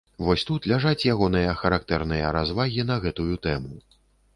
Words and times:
Вось 0.27 0.45
тут 0.49 0.65
ляжаць 0.71 1.07
ягоныя 1.13 1.53
характэрныя 1.61 2.35
развагі 2.41 2.91
на 2.93 3.01
гэтую 3.09 3.35
тэму. 3.49 3.73